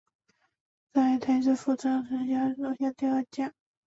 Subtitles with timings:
[0.29, 0.37] 后
[0.93, 3.53] 在太原知府张孝纯手下任河东第二将。